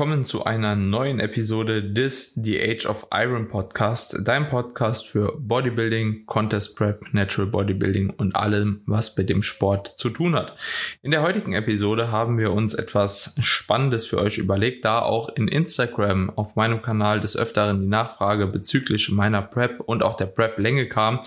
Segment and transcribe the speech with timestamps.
[0.00, 6.24] Willkommen zu einer neuen Episode des The Age of Iron Podcast, dein Podcast für Bodybuilding,
[6.24, 10.56] Contest Prep, Natural Bodybuilding und allem, was mit dem Sport zu tun hat.
[11.02, 15.48] In der heutigen Episode haben wir uns etwas Spannendes für euch überlegt, da auch in
[15.48, 20.88] Instagram auf meinem Kanal des Öfteren die Nachfrage bezüglich meiner Prep und auch der Prep-Länge
[20.88, 21.20] kam,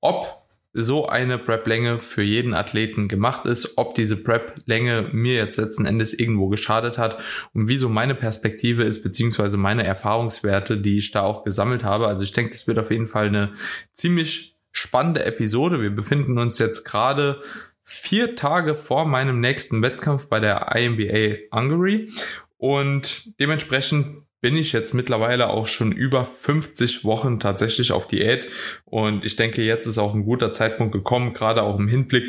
[0.00, 0.37] ob
[0.72, 6.12] so eine Prep-Länge für jeden Athleten gemacht ist, ob diese Prep-Länge mir jetzt letzten Endes
[6.12, 7.20] irgendwo geschadet hat
[7.54, 12.06] und wieso meine Perspektive ist, beziehungsweise meine Erfahrungswerte, die ich da auch gesammelt habe.
[12.06, 13.52] Also ich denke, das wird auf jeden Fall eine
[13.92, 15.80] ziemlich spannende Episode.
[15.80, 17.40] Wir befinden uns jetzt gerade
[17.82, 22.10] vier Tage vor meinem nächsten Wettkampf bei der IMBA Hungary
[22.58, 28.48] und dementsprechend bin ich jetzt mittlerweile auch schon über 50 Wochen tatsächlich auf Diät.
[28.84, 32.24] Und ich denke, jetzt ist auch ein guter Zeitpunkt gekommen, gerade auch im Hinblick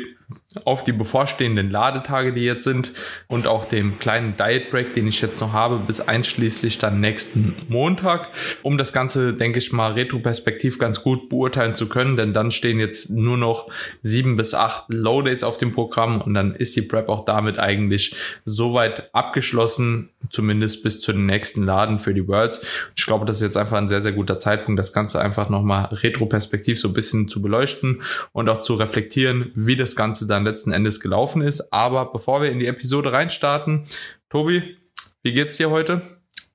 [0.64, 2.92] auf die bevorstehenden Ladetage, die jetzt sind
[3.28, 7.54] und auch dem kleinen Diet Break, den ich jetzt noch habe, bis einschließlich dann nächsten
[7.68, 8.30] Montag,
[8.62, 12.80] um das Ganze, denke ich mal, retroperspektiv ganz gut beurteilen zu können, denn dann stehen
[12.80, 13.68] jetzt nur noch
[14.02, 17.58] sieben bis acht Low Days auf dem Programm und dann ist die Prep auch damit
[17.58, 22.90] eigentlich soweit abgeschlossen, zumindest bis zu den nächsten Laden für die Worlds.
[22.96, 25.86] Ich glaube, das ist jetzt einfach ein sehr, sehr guter Zeitpunkt, das Ganze einfach nochmal
[25.86, 30.72] retroperspektiv so ein bisschen zu beleuchten und auch zu reflektieren, wie das Ganze dann letzten
[30.72, 31.72] Endes gelaufen ist.
[31.72, 33.84] Aber bevor wir in die Episode reinstarten,
[34.28, 34.76] Tobi,
[35.22, 36.02] wie geht's dir heute?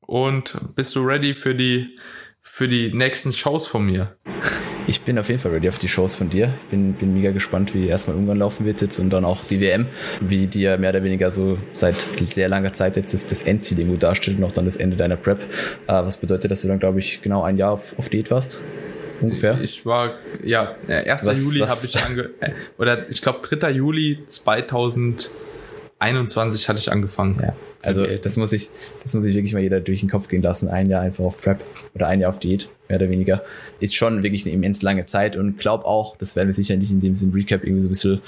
[0.01, 1.97] Und bist du ready für die,
[2.45, 4.15] für die nächsten Shows von mir?
[4.87, 6.53] Ich bin auf jeden Fall ready auf die Shows von dir.
[6.69, 9.87] Bin, bin mega gespannt, wie erstmal Ungarn laufen wird jetzt und dann auch die WM,
[10.21, 13.79] wie die ja mehr oder weniger so seit sehr langer Zeit jetzt das, das Endziel
[13.79, 15.41] irgendwo darstellt und auch dann das Ende deiner Prep.
[15.41, 15.47] Äh,
[15.87, 18.63] was bedeutet, dass du dann, glaube ich, genau ein Jahr auf, auf Diät warst?
[19.21, 19.59] ungefähr?
[19.61, 21.25] Ich war, ja, 1.
[21.25, 23.71] Was, Juli habe ich ange, äh, oder ich glaube 3.
[23.71, 24.19] Juli
[25.99, 27.37] 2021 hatte ich angefangen.
[27.41, 27.55] Ja.
[27.85, 28.69] Also das muss ich,
[29.03, 30.67] das muss ich wirklich mal jeder durch den Kopf gehen lassen.
[30.67, 31.63] Ein Jahr einfach auf Prep
[31.93, 33.43] oder ein Jahr auf Diät, mehr oder weniger,
[33.79, 36.91] ist schon wirklich eine immens lange Zeit und glaub auch, das werden wir sicher nicht
[36.91, 38.21] in dem Recap irgendwie so ein bisschen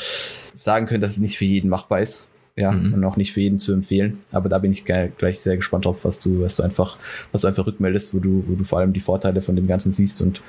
[0.56, 2.28] sagen können, dass es nicht für jeden machbar ist
[2.58, 2.96] ja, mhm.
[2.96, 4.20] und auch nicht für jeden zu empfehlen.
[4.32, 6.98] Aber da bin ich gleich sehr gespannt drauf, was du, was du einfach,
[7.32, 9.92] was du einfach rückmeldest, wo du, wo du vor allem die Vorteile von dem Ganzen
[9.92, 10.42] siehst und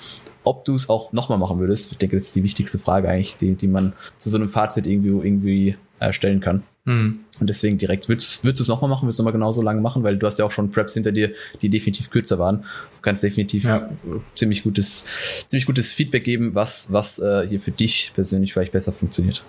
[0.42, 1.92] ob du es auch nochmal machen würdest.
[1.92, 4.86] Ich denke, das ist die wichtigste Frage eigentlich, die, die man zu so einem Fazit
[4.86, 6.62] irgendwie, irgendwie äh, stellen kann.
[6.84, 7.20] Mhm.
[7.38, 10.02] Und deswegen direkt, würdest, würdest du es nochmal machen, würdest du nochmal genauso lange machen,
[10.02, 12.62] weil du hast ja auch schon Preps hinter dir, die definitiv kürzer waren.
[12.62, 13.88] Du kannst definitiv ja.
[14.34, 18.92] ziemlich gutes, ziemlich gutes Feedback geben, was, was äh, hier für dich persönlich vielleicht besser
[18.92, 19.44] funktioniert.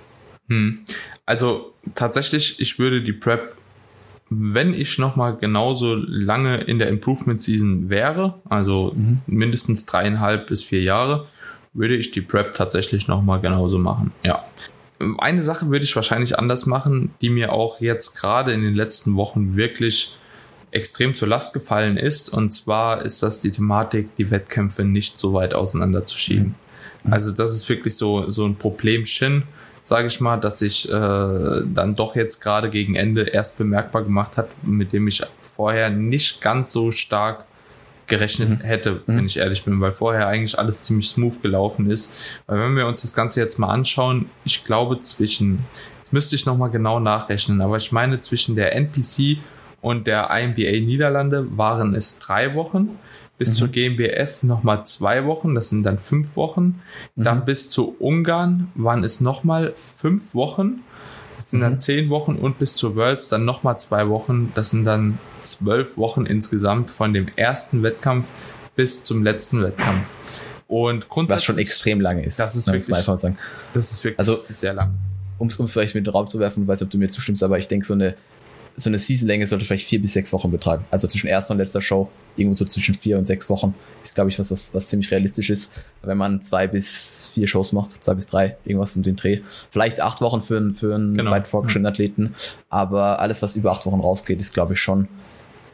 [0.49, 0.79] Hm.
[1.25, 3.55] Also tatsächlich, ich würde die Prep,
[4.29, 9.21] wenn ich nochmal genauso lange in der Improvement Season wäre, also mhm.
[9.27, 11.27] mindestens dreieinhalb bis vier Jahre,
[11.73, 14.11] würde ich die Prep tatsächlich nochmal genauso machen.
[14.23, 14.43] Ja.
[15.17, 19.15] Eine Sache würde ich wahrscheinlich anders machen, die mir auch jetzt gerade in den letzten
[19.15, 20.17] Wochen wirklich
[20.71, 22.29] extrem zur Last gefallen ist.
[22.29, 26.55] Und zwar ist das die Thematik, die Wettkämpfe nicht so weit auseinanderzuschieben.
[27.03, 27.13] Mhm.
[27.13, 29.43] Also das ist wirklich so, so ein Problemchen
[29.89, 34.37] sage ich mal, dass sich äh, dann doch jetzt gerade gegen Ende erst bemerkbar gemacht
[34.37, 37.45] hat, mit dem ich vorher nicht ganz so stark
[38.09, 38.61] gerechnet mhm.
[38.61, 39.17] hätte, mhm.
[39.17, 42.41] wenn ich ehrlich bin, weil vorher eigentlich alles ziemlich smooth gelaufen ist.
[42.47, 45.59] Weil wenn wir uns das Ganze jetzt mal anschauen, ich glaube zwischen,
[45.97, 49.37] jetzt müsste ich nochmal genau nachrechnen, aber ich meine zwischen der NPC
[49.81, 52.99] und der IMBA Niederlande waren es drei Wochen
[53.39, 53.55] bis mhm.
[53.55, 56.81] zur GmbF nochmal zwei Wochen, das sind dann fünf Wochen.
[57.15, 57.23] Mhm.
[57.23, 60.81] Dann bis zu Ungarn waren es nochmal fünf Wochen,
[61.39, 61.63] das sind mhm.
[61.63, 65.95] dann zehn Wochen und bis zur Worlds dann nochmal zwei Wochen, das sind dann zwölf
[65.95, 68.29] Wochen insgesamt von dem ersten Wettkampf
[68.75, 70.07] bis zum letzten Wettkampf.
[70.67, 71.37] Und grundsätzlich.
[71.37, 72.39] Was schon extrem lange ist.
[72.39, 73.37] Das ist ne, wirklich, sagen.
[73.73, 74.95] Das ist wirklich also, sehr lang.
[75.37, 77.41] Um es vielleicht mit in den Raum zu werfen, weiß nicht, ob du mir zustimmst,
[77.41, 78.15] aber ich denke, so eine,
[78.75, 80.85] so eine Seasonlänge sollte vielleicht vier bis sechs Wochen betreiben.
[80.91, 84.29] Also zwischen erster und letzter Show irgendwo so zwischen vier und sechs Wochen ist, glaube
[84.29, 85.71] ich, was, was, was ziemlich realistisch ist,
[86.01, 89.41] wenn man zwei bis vier Shows macht, zwei bis drei, irgendwas um den Dreh.
[89.69, 91.31] Vielleicht acht Wochen für, einen für einen genau.
[91.31, 92.35] weit vorgeschrittenen Athleten,
[92.69, 95.07] aber alles, was über acht Wochen rausgeht, ist, glaube ich, schon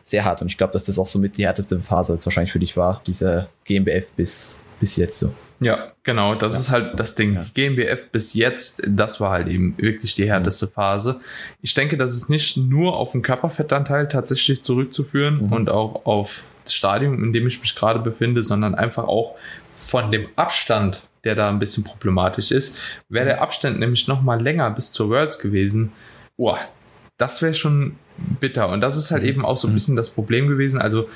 [0.01, 0.41] sehr hart.
[0.41, 2.75] Und ich glaube, dass das auch so mit die härteste Phase jetzt wahrscheinlich für dich
[2.77, 5.31] war, diese GmbF bis, bis jetzt so.
[5.59, 6.59] Ja, genau, das ja.
[6.59, 7.35] ist halt das Ding.
[7.35, 7.39] Ja.
[7.39, 10.71] Die GmbF bis jetzt, das war halt eben wirklich die härteste mhm.
[10.71, 11.19] Phase.
[11.61, 15.53] Ich denke, das ist nicht nur auf den Körperfettanteil tatsächlich zurückzuführen mhm.
[15.53, 19.35] und auch auf das Stadium, in dem ich mich gerade befinde, sondern einfach auch
[19.75, 22.81] von dem Abstand, der da ein bisschen problematisch ist.
[23.09, 25.91] Wäre der Abstand nämlich noch mal länger bis zur Worlds gewesen,
[26.37, 26.59] boah,
[27.17, 27.95] das wäre schon
[28.39, 28.69] bitter.
[28.69, 29.29] Und das ist halt mhm.
[29.29, 29.75] eben auch so ein mhm.
[29.75, 30.81] bisschen das Problem gewesen.
[30.81, 31.07] Also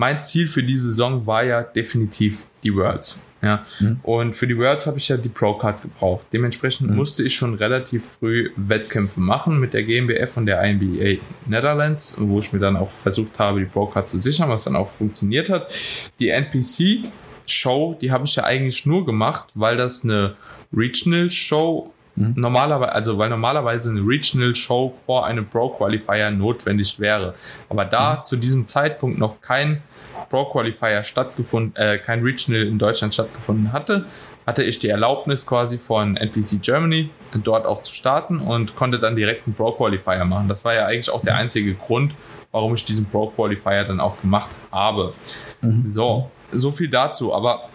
[0.00, 3.22] mein Ziel für die Saison war ja definitiv die Worlds.
[3.42, 3.62] Ja.
[3.80, 4.00] Mhm.
[4.02, 6.26] Und für die Worlds habe ich ja die Pro-Card gebraucht.
[6.32, 6.96] Dementsprechend mhm.
[6.96, 12.38] musste ich schon relativ früh Wettkämpfe machen mit der GmbF und der INBA Netherlands, wo
[12.38, 15.70] ich mir dann auch versucht habe, die Pro-Card zu sichern, was dann auch funktioniert hat.
[16.18, 20.34] Die NPC-Show, die habe ich ja eigentlich nur gemacht, weil das eine
[20.74, 22.34] Regional-Show Mhm.
[22.36, 27.34] Normalerweise, also weil normalerweise eine Regional Show vor einem Pro Qualifier notwendig wäre.
[27.68, 28.24] Aber da mhm.
[28.24, 29.82] zu diesem Zeitpunkt noch kein
[30.28, 34.04] Pro Qualifier stattgefunden, äh, kein Regional in Deutschland stattgefunden hatte,
[34.46, 37.10] hatte ich die Erlaubnis quasi von NPC Germany
[37.44, 40.48] dort auch zu starten und konnte dann direkt einen Pro Qualifier machen.
[40.48, 42.14] Das war ja eigentlich auch der einzige Grund,
[42.50, 45.14] warum ich diesen Pro Qualifier dann auch gemacht habe.
[45.60, 45.84] Mhm.
[45.84, 47.32] So, so viel dazu.
[47.32, 47.68] Aber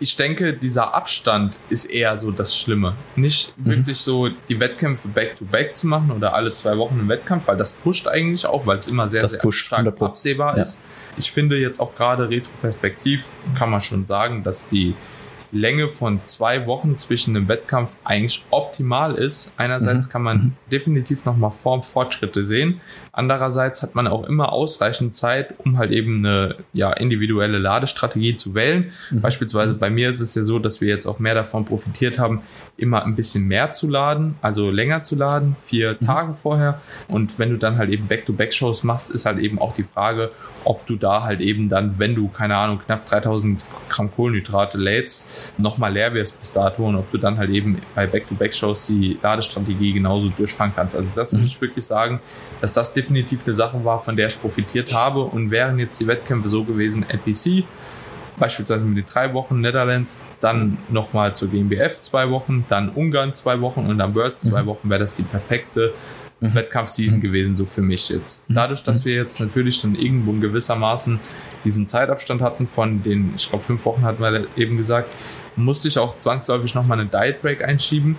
[0.00, 2.94] ich denke, dieser Abstand ist eher so das Schlimme.
[3.16, 3.66] Nicht mhm.
[3.66, 7.58] wirklich so die Wettkämpfe back-to-back -back zu machen oder alle zwei Wochen einen Wettkampf, weil
[7.58, 10.62] das pusht eigentlich auch, weil es immer sehr, das sehr pusht, stark absehbar ja.
[10.62, 10.80] ist.
[11.18, 14.94] Ich finde jetzt auch gerade retroperspektiv kann man schon sagen, dass die
[15.52, 19.54] Länge von zwei Wochen zwischen dem Wettkampf eigentlich optimal ist.
[19.56, 20.10] Einerseits mhm.
[20.10, 20.52] kann man mhm.
[20.70, 22.80] definitiv nochmal Formfortschritte sehen.
[23.12, 28.54] Andererseits hat man auch immer ausreichend Zeit, um halt eben eine ja, individuelle Ladestrategie zu
[28.54, 28.92] wählen.
[29.10, 29.20] Mhm.
[29.20, 32.42] Beispielsweise bei mir ist es ja so, dass wir jetzt auch mehr davon profitiert haben,
[32.76, 36.06] immer ein bisschen mehr zu laden, also länger zu laden, vier mhm.
[36.06, 36.80] Tage vorher.
[37.08, 40.30] Und wenn du dann halt eben Back-to-Back-Shows machst, ist halt eben auch die Frage,
[40.64, 45.39] ob du da halt eben dann, wenn du, keine Ahnung, knapp 3000 Gramm Kohlenhydrate lädst,
[45.58, 49.92] nochmal leer wirst bis dato und ob du dann halt eben bei Back-to-Back-Shows die Ladestrategie
[49.92, 50.96] genauso durchfahren kannst.
[50.96, 51.46] Also das muss mhm.
[51.46, 52.20] ich wirklich sagen,
[52.60, 56.06] dass das definitiv eine Sache war, von der ich profitiert habe und wären jetzt die
[56.06, 57.64] Wettkämpfe so gewesen, NPC,
[58.38, 63.60] beispielsweise mit den drei Wochen Netherlands, dann nochmal zur GmbF zwei Wochen, dann Ungarn zwei
[63.60, 64.66] Wochen und dann Worlds zwei mhm.
[64.66, 65.92] Wochen, wäre das die perfekte
[66.40, 66.54] mhm.
[66.54, 67.22] Wettkampfseason mhm.
[67.22, 68.48] gewesen, so für mich jetzt.
[68.48, 68.54] Mhm.
[68.54, 71.20] Dadurch, dass wir jetzt natürlich dann irgendwo in gewissermaßen
[71.64, 75.08] diesen Zeitabstand hatten von den, ich glaube, fünf Wochen hatten wir eben gesagt,
[75.56, 78.16] musste ich auch zwangsläufig nochmal einen Diet Break einschieben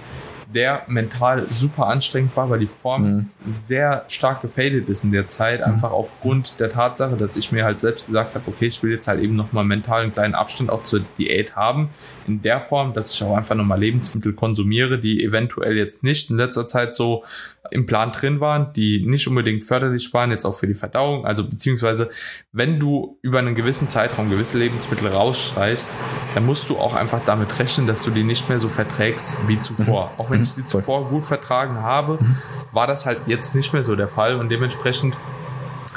[0.54, 3.30] der mental super anstrengend war, weil die Form mhm.
[3.50, 5.74] sehr stark gefadet ist in der Zeit, mhm.
[5.74, 9.08] einfach aufgrund der Tatsache, dass ich mir halt selbst gesagt habe, okay, ich will jetzt
[9.08, 11.90] halt eben nochmal mental einen kleinen Abstand auch zur Diät haben,
[12.28, 16.38] in der Form, dass ich auch einfach nochmal Lebensmittel konsumiere, die eventuell jetzt nicht in
[16.38, 17.24] letzter Zeit so
[17.70, 21.26] im Plan drin waren, die nicht unbedingt förderlich waren, jetzt auch für die Verdauung.
[21.26, 22.10] Also beziehungsweise,
[22.52, 25.90] wenn du über einen gewissen Zeitraum gewisse Lebensmittel rausstreichst,
[26.34, 29.60] dann musst du auch einfach damit rechnen, dass du die nicht mehr so verträgst wie
[29.60, 30.12] zuvor.
[30.14, 30.20] Mhm.
[30.20, 32.38] Auch wenn ich die zuvor gut vertragen habe, mhm.
[32.72, 35.16] war das halt jetzt nicht mehr so der Fall und dementsprechend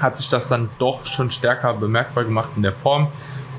[0.00, 3.08] hat sich das dann doch schon stärker bemerkbar gemacht in der Form.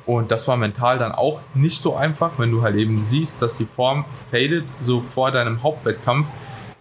[0.05, 3.57] Und das war mental dann auch nicht so einfach, wenn du halt eben siehst, dass
[3.57, 6.31] die Form fadet, so vor deinem Hauptwettkampf,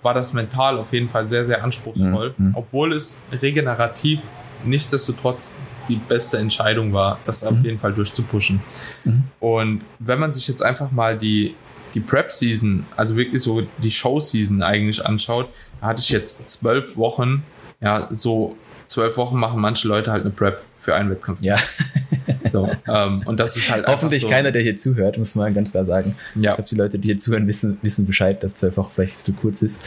[0.04, 2.34] war das mental auf jeden Fall sehr, sehr anspruchsvoll.
[2.36, 2.52] Mhm.
[2.54, 4.20] Obwohl es regenerativ
[4.64, 5.58] nichtsdestotrotz
[5.88, 7.48] die beste Entscheidung war, das mhm.
[7.48, 8.60] auf jeden Fall durchzupushen.
[9.04, 9.24] Mhm.
[9.40, 11.54] Und wenn man sich jetzt einfach mal die,
[11.94, 15.48] die Prep-Season, also wirklich so die Show-Season eigentlich anschaut,
[15.80, 17.42] da hatte ich jetzt zwölf Wochen,
[17.80, 18.56] ja, so
[18.86, 21.42] zwölf Wochen machen manche Leute halt eine Prep für einen Wettkampf.
[21.42, 21.56] Ja.
[22.54, 24.28] So, ähm, und das ist halt Hoffentlich so.
[24.28, 26.14] keiner, der hier zuhört, muss man ganz klar sagen.
[26.36, 26.50] Ja.
[26.50, 29.32] Ich glaube, die Leute, die hier zuhören, wissen, wissen Bescheid, dass zwölf Wochen vielleicht zu
[29.32, 29.82] kurz ist.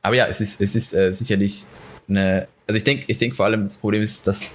[0.00, 1.66] Aber ja, es ist, es ist äh, sicherlich
[2.08, 4.46] eine, also ich denke, ich denke vor allem, das Problem ist, dass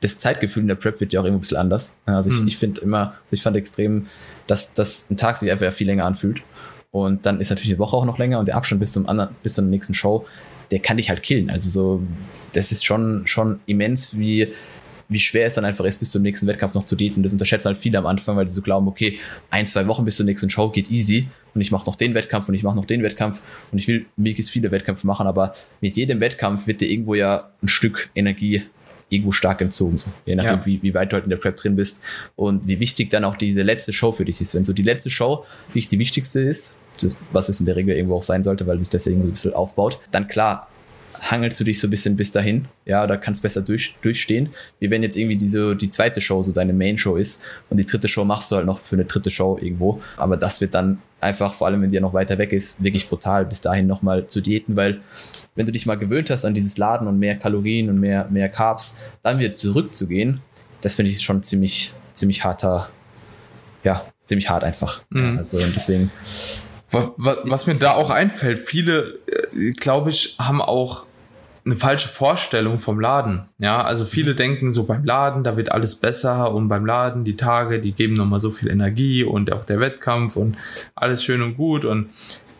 [0.00, 1.98] das Zeitgefühl in der Prep wird ja auch immer ein bisschen anders.
[2.06, 2.48] Also ich, hm.
[2.48, 4.06] ich finde immer, also ich fand extrem,
[4.46, 6.40] dass, dass ein Tag sich einfach viel länger anfühlt.
[6.92, 9.36] Und dann ist natürlich die Woche auch noch länger und der Abstand bis zum anderen,
[9.42, 10.24] bis zur nächsten Show,
[10.70, 11.50] der kann dich halt killen.
[11.50, 12.02] Also so,
[12.54, 14.54] das ist schon, schon immens, wie,
[15.12, 17.22] wie schwer es dann einfach ist, bis zum nächsten Wettkampf noch zu daten.
[17.22, 19.18] Das unterschätzen halt viele am Anfang, weil sie so glauben, okay,
[19.50, 22.48] ein, zwei Wochen bis zur nächsten Show geht easy und ich mache noch den Wettkampf
[22.48, 25.96] und ich mache noch den Wettkampf und ich will möglichst viele Wettkämpfe machen, aber mit
[25.96, 28.62] jedem Wettkampf wird dir irgendwo ja ein Stück Energie
[29.12, 30.10] irgendwo stark entzogen, so.
[30.24, 30.66] je nachdem, ja.
[30.66, 32.02] wie, wie weit du halt in der Prep drin bist
[32.34, 34.54] und wie wichtig dann auch diese letzte Show für dich ist.
[34.54, 36.78] Wenn so die letzte Show nicht die wichtigste ist,
[37.30, 39.30] was es in der Regel irgendwo auch sein sollte, weil sich das ja irgendwo so
[39.30, 40.68] ein bisschen aufbaut, dann klar,
[41.22, 44.50] hangelst du dich so ein bisschen bis dahin, ja, oder kannst besser durch, durchstehen,
[44.80, 48.08] wie wenn jetzt irgendwie diese, die zweite Show so deine Main-Show ist und die dritte
[48.08, 51.54] Show machst du halt noch für eine dritte Show irgendwo, aber das wird dann einfach,
[51.54, 54.74] vor allem wenn die noch weiter weg ist, wirklich brutal, bis dahin nochmal zu diäten,
[54.74, 55.00] weil
[55.54, 58.48] wenn du dich mal gewöhnt hast an dieses Laden und mehr Kalorien und mehr, mehr
[58.48, 60.40] Carbs, dann wieder zurückzugehen,
[60.80, 62.88] das finde ich schon ziemlich, ziemlich harter,
[63.84, 65.02] ja, ziemlich hart einfach.
[65.10, 65.38] Mhm.
[65.38, 66.10] Also deswegen.
[66.90, 69.18] Was, was, was mir da auch einfällt, viele,
[69.54, 71.06] äh, glaube ich, haben auch
[71.64, 73.44] eine falsche Vorstellung vom Laden.
[73.58, 74.36] Ja, also viele mhm.
[74.36, 78.14] denken so beim Laden, da wird alles besser und beim Laden die Tage, die geben
[78.14, 80.56] nochmal so viel Energie und auch der Wettkampf und
[80.94, 82.10] alles schön und gut und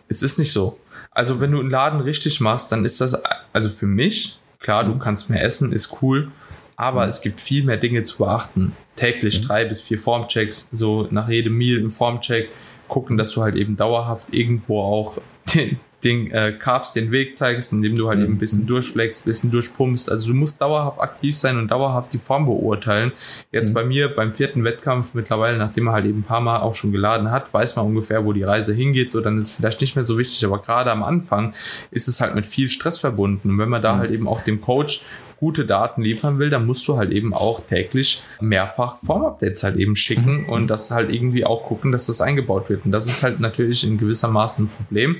[0.07, 0.79] es ist nicht so.
[1.11, 4.93] Also wenn du einen Laden richtig machst, dann ist das, also für mich, klar, du
[4.93, 4.99] mhm.
[4.99, 6.31] kannst mehr essen, ist cool,
[6.75, 7.09] Aber mhm.
[7.09, 8.75] es gibt viel mehr Dinge zu beachten.
[8.95, 9.47] Täglich mhm.
[9.47, 12.49] drei bis vier Formchecks, so nach jedem Meal ein Formcheck,
[12.87, 15.17] gucken, dass du halt eben dauerhaft irgendwo auch
[15.53, 18.25] den, den äh, Carbs den Weg zeigst, indem du halt mhm.
[18.25, 20.11] eben ein bisschen durchfleckst, ein bisschen durchpumpst.
[20.11, 23.11] Also du musst dauerhaft aktiv sein und dauerhaft die Form beurteilen.
[23.51, 23.73] Jetzt mhm.
[23.73, 26.91] bei mir beim vierten Wettkampf mittlerweile, nachdem er halt eben ein paar Mal auch schon
[26.91, 29.11] geladen hat, weiß man ungefähr, wo die Reise hingeht.
[29.11, 31.53] So, dann ist es vielleicht nicht mehr so wichtig, aber gerade am Anfang
[31.91, 33.51] ist es halt mit viel Stress verbunden.
[33.51, 33.99] Und wenn man da mhm.
[33.99, 35.03] halt eben auch dem Coach
[35.43, 39.93] gute Daten liefern will, dann musst du halt eben auch täglich mehrfach Form-Updates halt eben
[39.97, 40.49] schicken mhm.
[40.49, 42.85] und das halt irgendwie auch gucken, dass das eingebaut wird.
[42.85, 45.17] Und das ist halt natürlich in gewissermaßen ein Problem,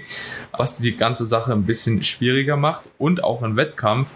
[0.54, 4.14] was die ganze Sache ein bisschen schwieriger macht und auch im Wettkampf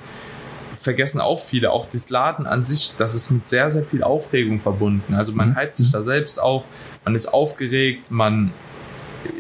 [0.79, 4.59] vergessen auch viele, auch das Laden an sich, das ist mit sehr, sehr viel Aufregung
[4.59, 5.13] verbunden.
[5.13, 5.57] Also man mhm.
[5.57, 6.63] hypt sich da selbst auf,
[7.03, 8.53] man ist aufgeregt, man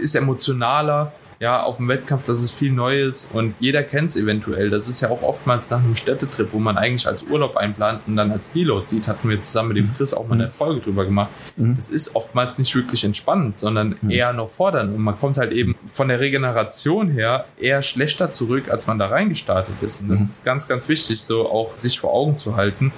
[0.01, 4.69] ist emotionaler ja, auf dem Wettkampf, das ist viel Neues und jeder kennt es eventuell.
[4.69, 8.15] Das ist ja auch oftmals nach einem Städtetrip, wo man eigentlich als Urlaub einplant und
[8.15, 10.51] dann als Deload sieht, hatten wir zusammen mit dem Chris auch mal eine mhm.
[10.51, 11.29] Folge drüber gemacht.
[11.55, 11.75] Mhm.
[11.75, 14.09] Das ist oftmals nicht wirklich entspannend, sondern mhm.
[14.09, 18.69] eher noch fordernd und man kommt halt eben von der Regeneration her eher schlechter zurück,
[18.69, 20.01] als man da reingestartet ist.
[20.01, 22.91] Und das ist ganz, ganz wichtig, so auch sich vor Augen zu halten.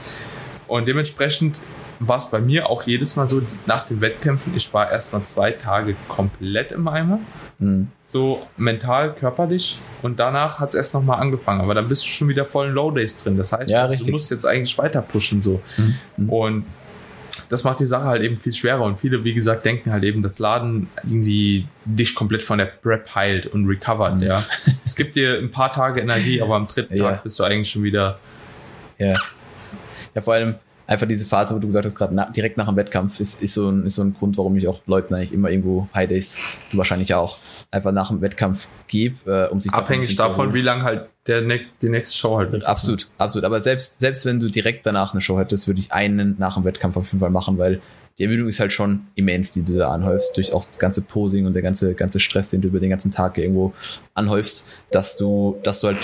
[0.68, 1.62] Und dementsprechend
[2.00, 5.52] war es bei mir auch jedes Mal so, nach den Wettkämpfen, ich war erstmal zwei
[5.52, 7.20] Tage komplett im Eimer.
[7.60, 7.90] Mhm.
[8.06, 9.78] So mental, körperlich.
[10.02, 11.62] Und danach hat es erst nochmal angefangen.
[11.62, 13.38] Aber dann bist du schon wieder voll in Low Days drin.
[13.38, 15.42] Das heißt, ja, du musst jetzt eigentlich weiter pushen.
[15.42, 15.62] So.
[16.18, 16.30] Mhm.
[16.30, 16.66] Und
[17.50, 18.84] das macht die Sache halt eben viel schwerer.
[18.84, 23.14] Und viele, wie gesagt, denken halt eben, dass Laden irgendwie dich komplett von der Prep
[23.14, 24.16] heilt und recovert.
[24.16, 24.24] Mhm.
[24.24, 24.36] Ja.
[24.86, 27.12] es gibt dir ein paar Tage Energie, aber am dritten ja.
[27.12, 28.20] Tag bist du eigentlich schon wieder.
[28.98, 29.14] Ja.
[30.16, 30.56] Ja, vor allem,
[30.90, 33.54] einfach diese Phase, wo du gesagt hast, gerade na, direkt nach dem Wettkampf, ist, ist,
[33.54, 36.40] so ein, ist so ein Grund, warum ich auch Leuten eigentlich immer irgendwo High Days,
[36.72, 37.38] du wahrscheinlich auch,
[37.70, 41.74] einfach nach dem Wettkampf gebe, äh, um sich Abhängig davon, wie lang halt der next,
[41.84, 42.64] die nächste Show halt ist.
[42.66, 43.46] Absolut, absolut.
[43.46, 46.64] Aber selbst, selbst wenn du direkt danach eine Show hättest, würde ich einen nach dem
[46.64, 47.82] Wettkampf auf jeden Fall machen, weil
[48.18, 51.46] die Ermüdung ist halt schon immens, die du da anhäufst, durch auch das ganze Posing
[51.46, 53.74] und der ganze, ganze Stress, den du über den ganzen Tag irgendwo
[54.16, 55.98] anhäufst, dass du, dass du halt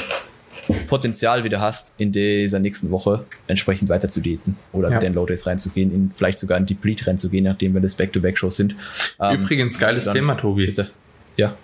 [0.87, 4.95] Potenzial wieder hast, in dieser nächsten Woche entsprechend weiter zu daten oder ja.
[4.95, 8.57] mit den Low Days reinzugehen, in vielleicht sogar in Deplete reinzugehen, nachdem wir das Back-to-Back-Shows
[8.57, 8.75] sind.
[9.19, 10.67] Ähm, Übrigens, geiles Thema, Tobi.
[10.67, 10.89] Bitte.
[11.37, 11.55] Ja.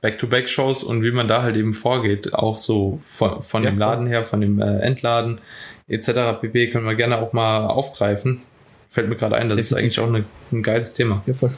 [0.00, 4.06] Back-to-Back-Shows und wie man da halt eben vorgeht, auch so von, von ja, dem Laden
[4.06, 5.40] her, von dem äh, Entladen
[5.88, 6.40] etc.
[6.40, 6.70] pp.
[6.70, 8.42] können wir gerne auch mal aufgreifen.
[8.88, 9.76] Fällt mir gerade ein, das Definitiv.
[9.76, 11.22] ist eigentlich auch eine, ein geiles Thema.
[11.26, 11.52] Ja, voll.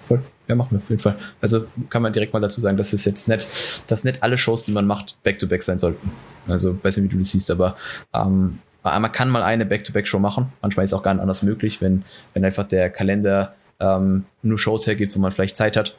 [0.00, 0.22] Voll.
[0.50, 1.16] Ja, machen wir auf jeden Fall.
[1.40, 3.46] Also kann man direkt mal dazu sagen, dass es jetzt nicht,
[3.88, 6.10] dass nicht alle Shows, die man macht, back-to-back -back sein sollten.
[6.48, 7.76] Also weiß nicht, wie du das siehst, aber
[8.12, 10.52] ähm, man kann mal eine Back-to-Back-Show machen.
[10.60, 12.02] Manchmal ist es auch gar nicht anders möglich, wenn,
[12.34, 15.94] wenn einfach der Kalender ähm, nur Shows hergibt, wo man vielleicht Zeit hat.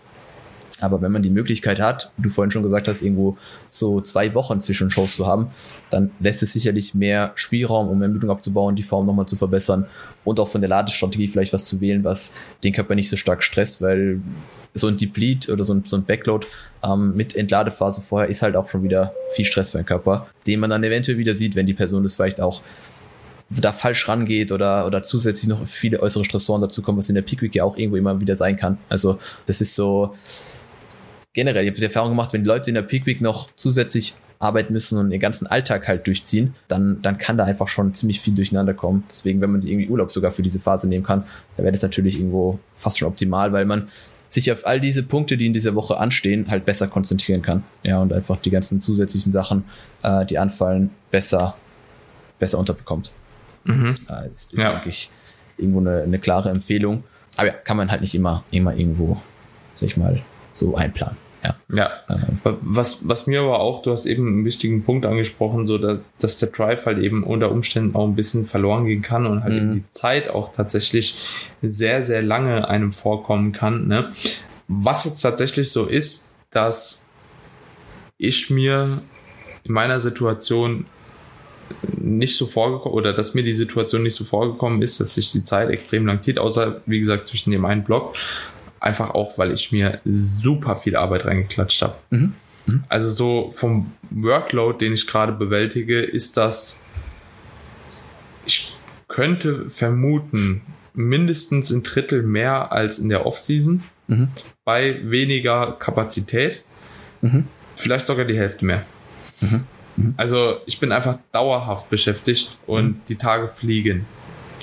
[0.81, 4.59] Aber wenn man die Möglichkeit hat, du vorhin schon gesagt hast, irgendwo so zwei Wochen
[4.59, 5.47] zwischen Shows zu haben,
[5.89, 9.85] dann lässt es sicherlich mehr Spielraum, um Ermüdung abzubauen, die Form nochmal zu verbessern
[10.23, 12.33] und auch von der Ladestrategie vielleicht was zu wählen, was
[12.63, 14.21] den Körper nicht so stark stresst, weil
[14.73, 16.47] so ein Deplete oder so ein, so ein Backload
[16.83, 20.59] ähm, mit Entladephase vorher ist halt auch schon wieder viel Stress für den Körper, den
[20.59, 22.61] man dann eventuell wieder sieht, wenn die Person das vielleicht auch
[23.59, 27.41] da falsch rangeht oder, oder zusätzlich noch viele äußere Stressoren dazukommen, was in der Peak
[27.41, 28.77] Week ja auch irgendwo immer wieder sein kann.
[28.87, 30.15] Also das ist so
[31.33, 34.15] generell, ich habe die Erfahrung gemacht, wenn die Leute in der Peak Week noch zusätzlich
[34.39, 38.19] arbeiten müssen und ihren ganzen Alltag halt durchziehen, dann, dann kann da einfach schon ziemlich
[38.19, 39.03] viel durcheinander kommen.
[39.07, 41.83] Deswegen, wenn man sich irgendwie Urlaub sogar für diese Phase nehmen kann, dann wäre das
[41.83, 43.87] natürlich irgendwo fast schon optimal, weil man
[44.29, 47.63] sich auf all diese Punkte, die in dieser Woche anstehen, halt besser konzentrieren kann.
[47.83, 49.65] Ja, und einfach die ganzen zusätzlichen Sachen,
[50.03, 51.55] äh, die anfallen, besser,
[52.39, 53.11] besser unterbekommt.
[53.65, 53.95] Mhm.
[54.07, 54.71] Äh, das ist, ja.
[54.71, 55.11] denke ich,
[55.57, 57.03] irgendwo eine, eine klare Empfehlung.
[57.35, 59.21] Aber ja, kann man halt nicht immer, immer irgendwo,
[59.75, 60.23] sag ich mal,
[60.53, 61.17] so einplanen.
[61.43, 61.55] Ja.
[61.73, 61.89] ja.
[62.61, 66.39] Was, was mir aber auch, du hast eben einen wichtigen Punkt angesprochen, so dass, dass
[66.39, 69.59] der Drive halt eben unter Umständen auch ein bisschen verloren gehen kann und halt mhm.
[69.59, 73.87] eben die Zeit auch tatsächlich sehr, sehr lange einem vorkommen kann.
[73.87, 74.11] Ne?
[74.67, 77.09] Was jetzt tatsächlich so ist, dass
[78.17, 79.01] ich mir
[79.63, 80.85] in meiner Situation
[81.97, 85.43] nicht so vorgekommen oder dass mir die Situation nicht so vorgekommen ist, dass sich die
[85.43, 88.13] Zeit extrem lang zieht, außer wie gesagt zwischen dem einen Block
[88.81, 91.95] Einfach auch, weil ich mir super viel Arbeit reingeklatscht habe.
[92.09, 92.33] Mhm.
[92.65, 92.83] Mhm.
[92.89, 96.85] Also so vom Workload, den ich gerade bewältige, ist das,
[98.45, 98.75] ich
[99.07, 104.29] könnte vermuten, mindestens ein Drittel mehr als in der Offseason mhm.
[104.65, 106.63] bei weniger Kapazität.
[107.21, 107.47] Mhm.
[107.75, 108.83] Vielleicht sogar die Hälfte mehr.
[109.39, 109.63] Mhm.
[109.95, 110.13] Mhm.
[110.17, 114.05] Also ich bin einfach dauerhaft beschäftigt und die Tage fliegen.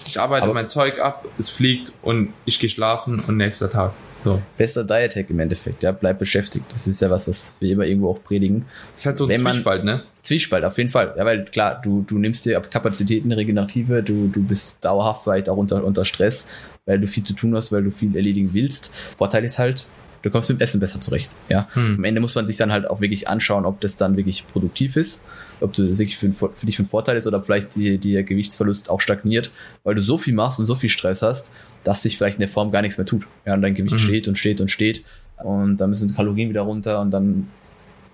[0.06, 3.92] Ich arbeite Aber mein Zeug ab, es fliegt und ich gehe schlafen und nächster Tag.
[4.24, 4.42] So.
[4.56, 6.64] Bester Diet-Hack im Endeffekt, ja, bleib beschäftigt.
[6.72, 8.64] Das ist ja was, was wir immer irgendwo auch predigen.
[8.92, 10.02] Das ist halt so ein Wenn man- Zwiespalt, ne?
[10.22, 11.14] Zwiespalt, auf jeden Fall.
[11.16, 15.56] Ja, weil klar, du, du nimmst dir Kapazitäten, Regenerative, du, du bist dauerhaft vielleicht auch
[15.56, 16.48] unter, unter Stress,
[16.84, 18.94] weil du viel zu tun hast, weil du viel erledigen willst.
[18.94, 19.86] Vorteil ist halt,
[20.22, 21.36] du kommst mit dem Essen besser zurecht.
[21.48, 21.68] Ja.
[21.74, 21.96] Hm.
[21.98, 24.96] Am Ende muss man sich dann halt auch wirklich anschauen, ob das dann wirklich produktiv
[24.96, 25.22] ist,
[25.60, 28.90] ob das wirklich für, für dich einen Vorteil ist oder vielleicht die, die der Gewichtsverlust
[28.90, 29.50] auch stagniert,
[29.84, 31.52] weil du so viel machst und so viel Stress hast,
[31.84, 33.26] dass sich vielleicht in der Form gar nichts mehr tut.
[33.46, 33.98] Ja, und dein Gewicht Mhm.
[33.98, 35.04] steht und steht und steht
[35.42, 37.48] und dann müssen die Kalorien wieder runter und dann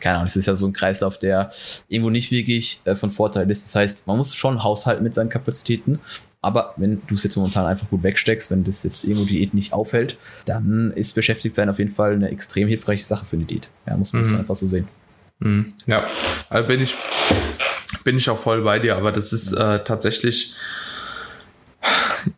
[0.00, 1.50] keine Ahnung, es ist ja so ein Kreislauf, der
[1.88, 3.64] irgendwo nicht wirklich äh, von Vorteil ist.
[3.64, 5.98] Das heißt, man muss schon haushalten mit seinen Kapazitäten.
[6.44, 9.54] Aber wenn du es jetzt momentan einfach gut wegsteckst, wenn das jetzt irgendwo die Diät
[9.54, 13.44] nicht aufhält, dann ist beschäftigt sein auf jeden Fall eine extrem hilfreiche Sache für eine
[13.44, 13.70] Diät.
[13.86, 14.36] Ja, muss man Mhm.
[14.36, 14.86] einfach so sehen.
[15.40, 15.66] Mhm.
[15.86, 16.06] Ja,
[16.50, 16.94] also bin ich,
[18.04, 20.54] bin ich auch voll bei dir, aber das ist äh, tatsächlich,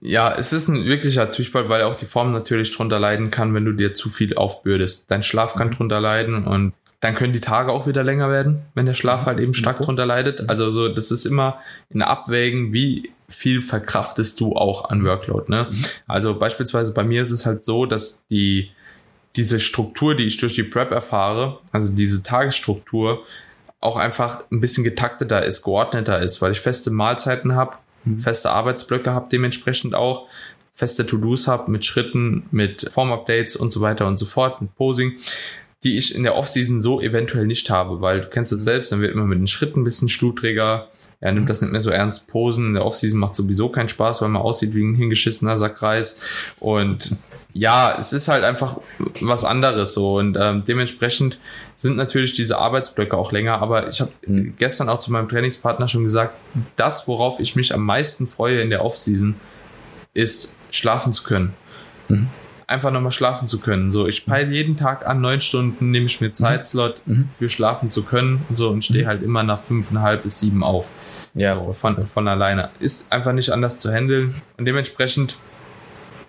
[0.01, 3.65] ja, es ist ein wirklicher Zwiespalt, weil auch die Form natürlich drunter leiden kann, wenn
[3.65, 5.11] du dir zu viel aufbürdest.
[5.11, 8.87] Dein Schlaf kann drunter leiden und dann können die Tage auch wieder länger werden, wenn
[8.87, 10.49] der Schlaf halt eben stark drunter leidet.
[10.49, 11.59] Also so, das ist immer
[11.91, 15.69] in Abwägen, wie viel verkraftest du auch an Workload, ne?
[16.07, 18.71] Also beispielsweise bei mir ist es halt so, dass die,
[19.37, 23.25] diese Struktur, die ich durch die Prep erfahre, also diese Tagesstruktur,
[23.79, 27.77] auch einfach ein bisschen getakteter ist, geordneter ist, weil ich feste Mahlzeiten habe,
[28.17, 30.29] feste Arbeitsblöcke habe, dementsprechend auch
[30.73, 35.19] feste To-Dos habe mit Schritten, mit Form-Updates und so weiter und so fort, mit Posing,
[35.85, 39.03] die ich in der Offseason so eventuell nicht habe, weil du kennst es selbst, dann
[39.03, 40.89] wird immer mit den Schritten ein bisschen schludriger,
[41.21, 42.29] er nimmt das nicht mehr so ernst.
[42.29, 46.57] Posen in der Offseason macht sowieso keinen Spaß, weil man aussieht wie ein hingeschissener Sackreis.
[46.61, 47.17] Und
[47.53, 48.77] ja, es ist halt einfach
[49.21, 50.19] was anderes so.
[50.19, 51.39] Und ähm, dementsprechend
[51.75, 53.63] sind natürlich diese Arbeitsblöcke auch länger.
[53.63, 54.13] Aber ich habe
[54.59, 56.35] gestern auch zu meinem Trainingspartner schon gesagt,
[56.77, 59.37] das, worauf ich mich am meisten freue in der Offseason,
[60.13, 61.55] ist schlafen zu können.
[62.69, 63.93] Einfach nochmal schlafen zu können.
[63.93, 67.01] So, ich peile jeden Tag an, neun Stunden nehme ich mir Zeitslot
[67.39, 68.45] für schlafen zu können.
[68.53, 70.91] So, und stehe halt immer nach fünfeinhalb bis sieben auf.
[71.35, 72.71] Ja, So, von, von alleine.
[72.81, 74.35] Ist einfach nicht anders zu handeln.
[74.57, 75.37] Und dementsprechend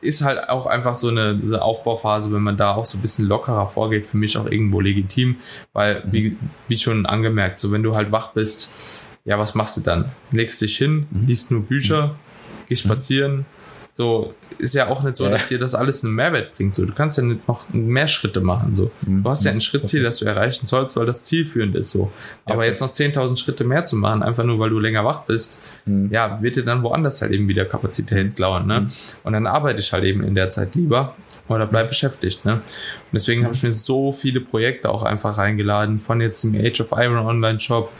[0.01, 3.28] ist halt auch einfach so eine, diese Aufbauphase, wenn man da auch so ein bisschen
[3.28, 5.38] lockerer vorgeht, für mich auch irgendwo legitim.
[5.73, 9.82] Weil, wie, wie schon angemerkt, so wenn du halt wach bist, ja, was machst du
[9.82, 10.12] dann?
[10.32, 12.15] Legst dich hin, liest nur Bücher,
[12.67, 13.45] gehst spazieren.
[13.98, 15.32] So, ist ja auch nicht so, Ja.
[15.32, 16.76] dass dir das alles einen Mehrwert bringt.
[16.76, 18.76] So, du kannst ja nicht noch mehr Schritte machen.
[18.76, 21.90] So, du hast ja ein Schrittziel, das du erreichen sollst, weil das zielführend ist.
[21.90, 22.12] So,
[22.46, 22.66] aber voll.
[22.66, 25.64] jetzt noch 10.000 Schritte mehr zu machen, einfach nur weil du länger wach bist,
[26.12, 28.88] ja, wird dir dann woanders halt eben wieder Kapazität klauen, ne?
[29.24, 31.16] Und dann arbeite ich halt eben in der Zeit lieber
[31.48, 32.54] oder bleib beschäftigt, ne?
[32.54, 32.62] Und
[33.14, 36.92] deswegen habe ich mir so viele Projekte auch einfach reingeladen, von jetzt dem Age of
[36.92, 37.92] Iron Online Shop,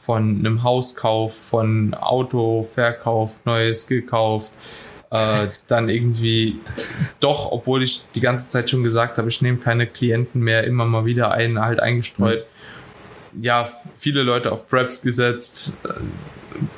[0.00, 4.52] von einem Hauskauf, von Auto verkauft, neues gekauft,
[5.14, 6.58] äh, dann irgendwie
[7.20, 10.84] doch, obwohl ich die ganze Zeit schon gesagt habe, ich nehme keine Klienten mehr, immer
[10.86, 12.44] mal wieder einen halt eingestreut.
[13.40, 15.92] Ja, viele Leute auf Preps gesetzt, äh,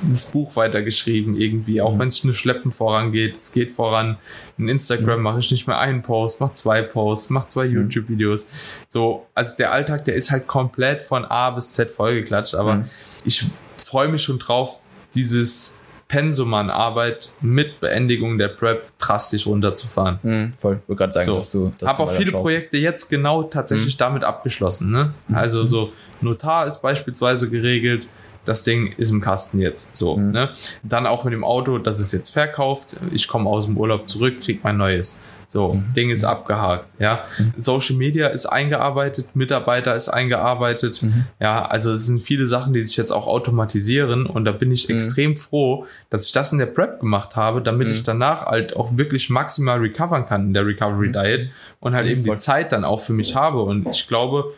[0.02, 4.16] das Buch weitergeschrieben irgendwie, auch wenn es nur schleppend vorangeht, es geht voran.
[4.56, 8.46] In Instagram mache ich nicht mehr einen Post, mache zwei Posts, mache zwei YouTube-Videos.
[8.88, 12.84] So, also der Alltag, der ist halt komplett von A bis Z vollgeklatscht, aber Mhm.
[13.24, 13.44] ich
[13.76, 14.78] freue mich schon drauf,
[15.14, 20.18] dieses Pensum an Arbeit mit Beendigung der Prep drastisch runterzufahren.
[20.22, 20.80] Mhm, voll.
[20.82, 21.34] Ich wollte gerade sagen, So.
[21.36, 21.72] dass du.
[21.78, 22.30] Dass Habe auch viele.
[22.30, 24.90] Projekte jetzt genau tatsächlich damit abgeschlossen.
[24.90, 25.12] Ne?
[25.32, 28.08] Also so Notar ist beispielsweise geregelt.
[28.44, 29.96] Das Ding ist im Kasten jetzt.
[29.96, 30.16] So.
[30.16, 30.50] Ne?
[30.84, 32.96] Dann auch mit dem Auto, das ist jetzt verkauft.
[33.10, 35.18] Ich komme aus dem Urlaub zurück, krieg mein neues.
[35.48, 36.88] So, Ding ist abgehakt.
[36.98, 37.24] Ja,
[37.56, 41.04] Social Media ist eingearbeitet, Mitarbeiter ist eingearbeitet.
[41.40, 44.90] Ja, also es sind viele Sachen, die sich jetzt auch automatisieren und da bin ich
[44.90, 48.96] extrem froh, dass ich das in der Prep gemacht habe, damit ich danach halt auch
[48.96, 52.36] wirklich maximal recovern kann in der Recovery Diet und halt eben die.
[52.36, 53.62] Zeit dann auch für mich habe.
[53.62, 54.52] Und ich glaube,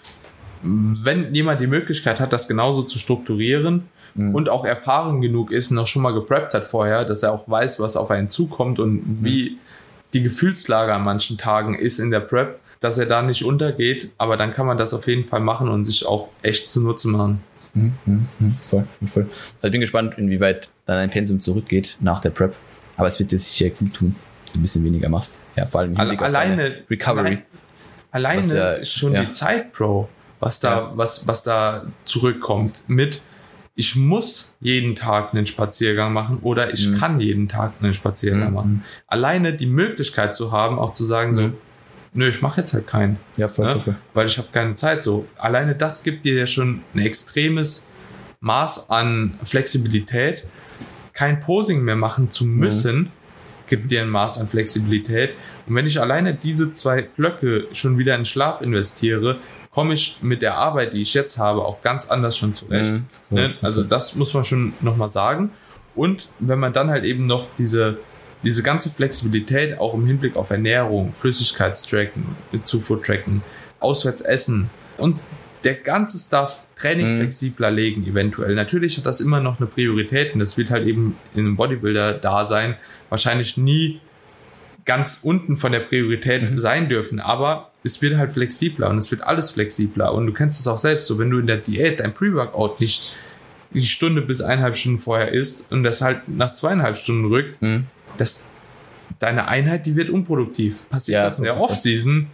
[0.63, 3.85] wenn jemand die Möglichkeit hat, das genauso zu strukturieren
[4.17, 7.49] und auch erfahren genug ist und auch schon mal gepreppt hat vorher, dass er auch
[7.49, 9.59] weiß, was auf einen zukommt und wie
[10.15, 14.37] die Gefühlslage an manchen Tagen ist in der Prep, dass er da nicht untergeht, aber
[14.37, 17.41] dann kann man das auf jeden Fall machen und sich auch echt zunutze machen.
[17.75, 19.23] Mhm, mhm, mhm, voll, voll, voll.
[19.25, 22.55] Also ich bin gespannt, inwieweit dann ein Pensum zurückgeht nach der Prep.
[22.97, 24.15] Aber es wird dir sicher gut tun,
[24.47, 25.43] wenn du ein bisschen weniger machst.
[25.57, 27.19] Ja, vor allem Alle- alleine Recovery.
[27.27, 27.43] allein-
[28.11, 29.21] Alleine ja- schon ja.
[29.23, 30.09] die Zeit, Bro,
[30.41, 30.93] was da, Ja.
[30.97, 33.21] was, was da zurückkommt mit,
[33.81, 38.55] ich muss jeden Tag einen Spaziergang machen oder ich kann jeden Tag einen Spaziergang Mhm.
[38.55, 38.85] machen.
[39.07, 41.53] Alleine die Möglichkeit zu haben, auch zu sagen so, Mhm.
[42.13, 43.19] nö, ich mache jetzt halt keinen.
[43.37, 43.73] Ja, voll, ne?
[43.75, 43.97] voll, voll.
[44.15, 45.05] Weil ich habe keine Zeit.
[45.05, 47.89] So, alleine das gibt dir ja schon ein extremes
[48.41, 50.45] Maß an Flexibilität,
[51.13, 53.13] kein Posing mehr machen zu müssen,
[53.69, 55.35] gibt dir ein Maß an Flexibilität.
[55.69, 59.37] Und wenn ich alleine diese zwei Blöcke schon wieder in Schlaf investiere,
[59.79, 62.95] komme ich mit der Arbeit, die ich jetzt habe, auch ganz anders schon zurecht.
[63.31, 63.55] Mhm, ne?
[63.63, 65.51] Also das muss man schon nochmal sagen.
[65.95, 67.99] Und wenn man dann halt eben noch diese,
[68.43, 72.27] diese ganze Flexibilität auch im Hinblick auf Ernährung, Flüssigkeitstracken,
[72.65, 73.43] Zufuhrtracken,
[73.79, 75.21] Auswärtsessen und
[75.63, 77.21] der ganze Stuff Training mhm.
[77.21, 78.57] flexibler legen eventuell.
[78.57, 82.75] Natürlich hat das immer noch eine Priorität und das wird halt eben in einem Bodybuilder-Dasein
[83.11, 84.01] wahrscheinlich nie
[84.85, 86.59] ganz unten von der Priorität mhm.
[86.59, 90.61] sein dürfen, aber es wird halt flexibler und es wird alles flexibler und du kennst
[90.61, 93.13] es auch selbst so, wenn du in der Diät dein Pre-Workout nicht
[93.71, 97.87] die Stunde bis eineinhalb Stunden vorher isst und das halt nach zweieinhalb Stunden rückt, mhm.
[98.17, 98.51] das
[99.19, 100.89] deine Einheit, die wird unproduktiv.
[100.89, 102.29] Passiert ja, das in der Off-Season,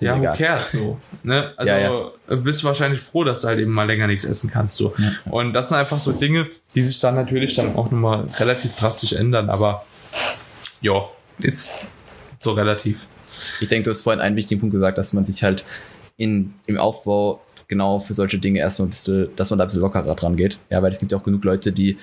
[0.00, 0.98] ja, who cares so.
[1.22, 1.52] Ne?
[1.56, 2.36] Also ja, ja.
[2.36, 4.76] bist wahrscheinlich froh, dass du halt eben mal länger nichts essen kannst.
[4.76, 4.94] So.
[4.96, 5.12] Ja.
[5.30, 9.12] Und das sind einfach so Dinge, die sich dann natürlich dann auch nochmal relativ drastisch
[9.12, 9.84] ändern, aber
[10.80, 11.88] ja, ist
[12.38, 13.06] so relativ.
[13.60, 15.64] Ich denke, du hast vorhin einen wichtigen Punkt gesagt, dass man sich halt
[16.16, 19.80] in, im Aufbau genau für solche Dinge erstmal ein bisschen, dass man da ein bisschen
[19.80, 20.58] lockerer dran geht.
[20.70, 21.96] Ja, weil es gibt ja auch genug Leute, die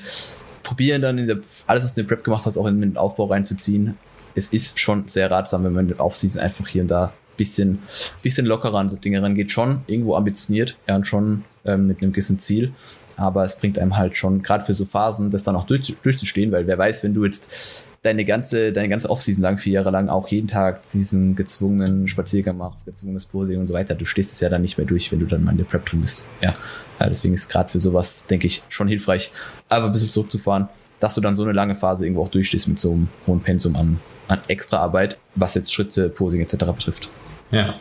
[0.64, 2.98] probieren dann in der, alles, was du in der Prep gemacht hast, auch in den
[2.98, 3.98] Aufbau reinzuziehen.
[4.34, 7.80] Es ist schon sehr ratsam, wenn man auf Season einfach hier und da bisschen,
[8.24, 9.52] bisschen lockerer an so Dinge rangeht.
[9.52, 12.74] Schon irgendwo ambitioniert, ja, und schon ähm, mit einem gewissen Ziel.
[13.18, 16.52] Aber es bringt einem halt schon, gerade für so Phasen, das dann auch durch, durchzustehen,
[16.52, 20.08] weil wer weiß, wenn du jetzt deine ganze, deine ganze Offseason lang, vier Jahre lang
[20.08, 24.40] auch jeden Tag diesen gezwungenen Spaziergang machst, gezwungenes Posing und so weiter, du stehst es
[24.40, 26.26] ja dann nicht mehr durch, wenn du dann mal in der Prep drin bist.
[26.42, 26.54] Ja,
[27.00, 29.32] ja deswegen ist gerade für sowas, denke ich, schon hilfreich,
[29.68, 32.80] aber ein bisschen zurückzufahren, dass du dann so eine lange Phase irgendwo auch durchstehst mit
[32.80, 36.66] so einem hohen Pensum an, an extra Arbeit, was jetzt Schritte, Posing etc.
[36.66, 37.10] betrifft.
[37.52, 37.76] Ja.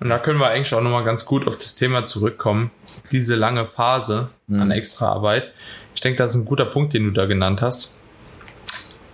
[0.00, 2.70] Und da können wir eigentlich auch nochmal ganz gut auf das Thema zurückkommen.
[3.12, 4.62] Diese lange Phase mhm.
[4.62, 5.52] an Extraarbeit.
[5.94, 8.00] Ich denke, das ist ein guter Punkt, den du da genannt hast.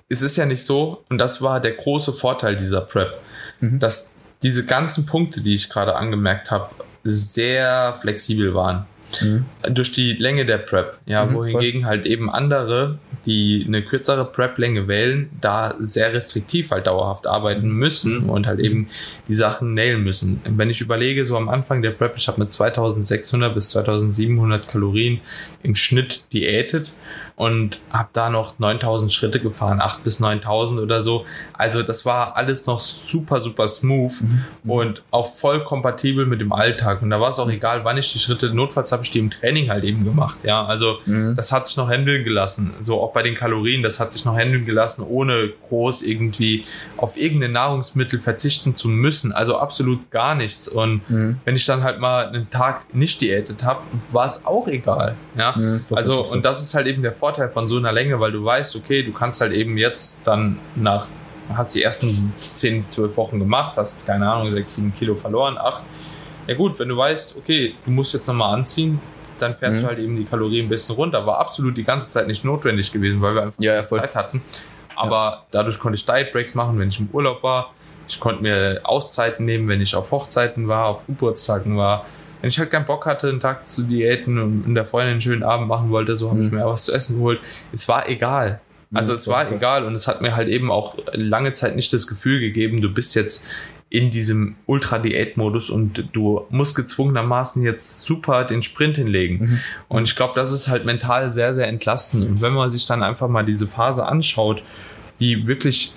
[0.09, 3.21] Es ist ja nicht so, und das war der große Vorteil dieser Prep,
[3.61, 3.79] mhm.
[3.79, 6.71] dass diese ganzen Punkte, die ich gerade angemerkt habe,
[7.05, 8.87] sehr flexibel waren.
[9.21, 9.45] Mhm.
[9.75, 11.91] Durch die Länge der Prep, ja, mhm, wohingegen voll.
[11.91, 18.29] halt eben andere, die eine kürzere Prep-Länge wählen, da sehr restriktiv halt dauerhaft arbeiten müssen
[18.31, 18.89] und halt eben
[19.29, 20.41] die Sachen nailen müssen.
[20.45, 25.21] Wenn ich überlege, so am Anfang der Prep, ich habe mit 2600 bis 2700 Kalorien
[25.63, 26.93] im Schnitt diätet
[27.37, 31.25] und habe da noch 9000 Schritte gefahren, 8 bis 9000 oder so.
[31.53, 34.71] Also das war alles noch super, super smooth mhm.
[34.71, 37.03] und auch voll kompatibel mit dem Alltag.
[37.03, 39.31] Und da war es auch egal, wann ich die Schritte, notfalls habe ich die im
[39.31, 40.39] Training halt eben gemacht.
[40.43, 41.35] Ja, also mhm.
[41.37, 42.75] das hat sich noch handeln gelassen.
[42.81, 46.65] So auch bei den Kalorien, das hat sich noch handeln gelassen, ohne groß irgendwie
[46.97, 49.33] auf irgendeine Nahrungsmittel verzichten zu müssen.
[49.33, 50.69] Also absolut gar nichts.
[50.69, 51.37] Und mhm.
[51.45, 55.17] wenn ich dann halt mal einen Tag nicht diätet habe, war es auch egal.
[55.37, 58.33] Ja, mhm, also und das ist halt eben der Vorteil von so einer Länge, weil
[58.33, 61.07] du weißt, okay, du kannst halt eben jetzt dann nach,
[61.55, 65.85] hast die ersten 10, 12 Wochen gemacht, hast, keine Ahnung, 6, 7 Kilo verloren, 8.
[66.49, 69.01] Ja gut, wenn du weißt, okay, du musst jetzt nochmal anziehen,
[69.39, 69.83] dann fährst mhm.
[69.83, 71.25] du halt eben die Kalorien ein bisschen runter.
[71.25, 74.43] War absolut die ganze Zeit nicht notwendig gewesen, weil wir einfach ja, ja, Zeit hatten.
[74.97, 75.47] Aber ja.
[75.53, 77.73] dadurch konnte ich Diet Breaks machen, wenn ich im Urlaub war.
[78.09, 82.05] Ich konnte mir Auszeiten nehmen, wenn ich auf Hochzeiten war, auf Geburtstagen war
[82.43, 85.21] wenn ich halt keinen Bock hatte, einen Tag zu diäten und in der Freundin einen
[85.21, 86.47] schönen Abend machen wollte, so habe mhm.
[86.47, 87.41] ich mir was zu essen geholt.
[87.73, 88.61] Es war egal.
[88.93, 92.07] Also es war egal und es hat mir halt eben auch lange Zeit nicht das
[92.07, 93.49] Gefühl gegeben, du bist jetzt
[93.89, 99.45] in diesem Ultra-Diät-Modus und du musst gezwungenermaßen jetzt super den Sprint hinlegen.
[99.45, 99.59] Mhm.
[99.89, 102.27] Und ich glaube, das ist halt mental sehr, sehr entlastend.
[102.27, 104.63] Und wenn man sich dann einfach mal diese Phase anschaut,
[105.21, 105.93] die wirklich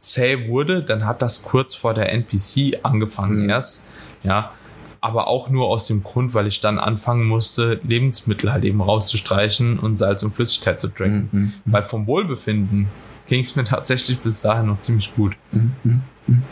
[0.00, 3.50] zäh wurde, dann hat das kurz vor der NPC angefangen mhm.
[3.50, 3.84] erst.
[4.22, 4.52] Ja,
[5.00, 9.78] aber auch nur aus dem Grund, weil ich dann anfangen musste, Lebensmittel halt eben rauszustreichen
[9.78, 11.28] und Salz und Flüssigkeit zu tracken.
[11.32, 11.40] Mhm.
[11.40, 11.52] mhm.
[11.64, 12.88] Weil vom Wohlbefinden
[13.26, 15.36] ging es mir tatsächlich bis dahin noch ziemlich gut.
[15.52, 15.72] Mhm.
[15.82, 16.42] mhm, mhm.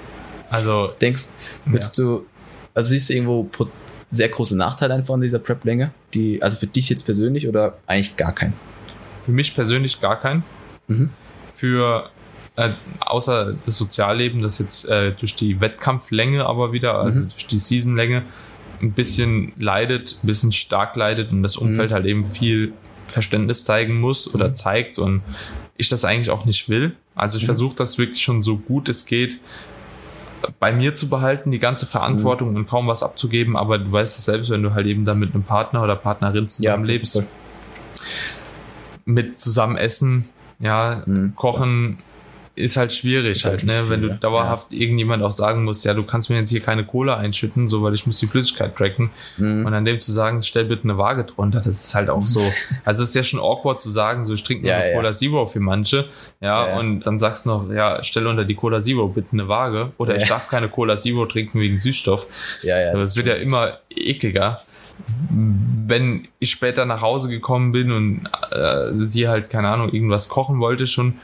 [0.50, 0.88] Also.
[1.00, 1.28] Denkst,
[1.66, 2.04] würdest ja.
[2.04, 2.26] du,
[2.72, 3.50] also siehst du irgendwo
[4.08, 5.90] sehr große Nachteile einfach an dieser Prep-Länge?
[6.14, 8.54] Die, also für dich jetzt persönlich oder eigentlich gar keinen?
[9.24, 10.42] Für mich persönlich gar keinen.
[10.87, 11.11] Mhm.
[11.54, 12.11] Für
[12.59, 17.29] äh, außer das Sozialleben, das jetzt äh, durch die Wettkampflänge aber wieder, also mhm.
[17.29, 18.25] durch die Seasonlänge,
[18.83, 21.94] ein bisschen leidet, ein bisschen stark leidet und das Umfeld mhm.
[21.94, 22.73] halt eben viel
[23.07, 24.55] Verständnis zeigen muss oder mhm.
[24.57, 25.23] zeigt und
[25.77, 26.97] ich das eigentlich auch nicht will.
[27.14, 27.47] Also ich mhm.
[27.47, 29.38] versuche das wirklich schon so gut es geht
[30.61, 32.57] bei mir zu behalten, die ganze Verantwortung mhm.
[32.57, 35.35] und kaum was abzugeben, aber du weißt es selbst, wenn du halt eben da mit
[35.35, 37.23] einem Partner oder Partnerin zusammenlebst, ja,
[39.05, 40.29] mit zusammen essen,
[40.61, 41.35] ja, mhm.
[41.35, 41.99] kochen,
[42.59, 43.88] ist halt schwierig Ist halt halt, ne?
[43.88, 44.14] wenn du ja.
[44.14, 47.83] dauerhaft irgendjemand auch sagen musst, ja, du kannst mir jetzt hier keine Cola einschütten, so
[47.83, 49.11] weil ich muss die Flüssigkeit tracken.
[49.37, 49.64] Mhm.
[49.64, 52.40] Und an dem zu sagen, stell bitte eine Waage drunter, das ist halt auch so.
[52.85, 54.97] Also es ist ja schon awkward zu sagen, so ich trinke nur Ja, eine ja.
[54.97, 56.09] Cola Zero für manche,
[56.40, 56.79] ja, Ja, ja.
[56.79, 60.16] und dann sagst du noch, ja, stell unter die Cola Zero bitte eine Waage oder
[60.16, 60.23] Ja.
[60.23, 62.27] ich darf keine Cola Zero trinken wegen Süßstoff.
[62.62, 62.92] Ja, ja.
[62.92, 64.61] Aber es wird ja immer ekliger.
[65.31, 70.59] Wenn ich später nach Hause gekommen bin und äh, sie halt, keine Ahnung, irgendwas kochen
[70.61, 71.14] wollte schon,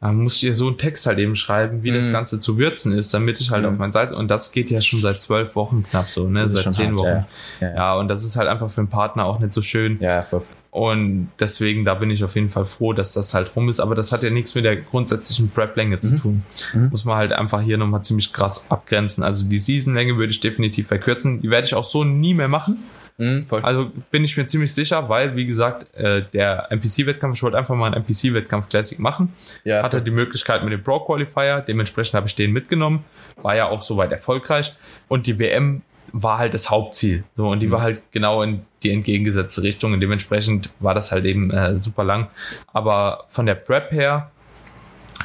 [0.00, 2.12] dann muss ich ihr so einen Text halt eben schreiben, wie das Mhm.
[2.12, 3.68] Ganze zu würzen ist, damit ich halt Mhm.
[3.72, 6.52] auf mein Salz, und das geht ja schon seit zwölf Wochen knapp so, ne, Das
[6.54, 7.06] seit zehn hart, Wochen.
[7.06, 7.26] ja,
[7.60, 7.74] Ja, ja.
[7.74, 7.94] Ja.
[7.96, 9.98] und das ist halt einfach für den Partner auch nicht so schön.
[10.00, 10.42] Ja, voll.
[10.72, 13.80] Und deswegen, da bin ich auf jeden Fall froh, dass das halt rum ist.
[13.80, 16.44] Aber das hat ja nichts mit der grundsätzlichen Prep-Länge zu tun.
[16.72, 16.90] Mhm.
[16.90, 19.24] Muss man halt einfach hier nochmal ziemlich krass abgrenzen.
[19.24, 21.42] Also die Season-Länge würde ich definitiv verkürzen.
[21.42, 22.76] Die werde ich auch so nie mehr machen.
[23.20, 23.44] Mhm.
[23.62, 27.74] Also bin ich mir ziemlich sicher, weil, wie gesagt, äh, der NPC-Wettkampf, ich wollte einfach
[27.76, 29.34] mal einen NPC-Wettkampf Classic machen.
[29.64, 33.04] ja, Hatte die Möglichkeit mit dem Pro-Qualifier, dementsprechend habe ich den mitgenommen.
[33.36, 34.74] War ja auch soweit erfolgreich.
[35.08, 37.22] Und die WM war halt das Hauptziel.
[37.36, 37.70] So, und die Mhm.
[37.72, 39.92] war halt genau in die entgegengesetzte Richtung.
[39.92, 42.28] Und dementsprechend war das halt eben äh, super lang.
[42.72, 44.30] Aber von der Prep her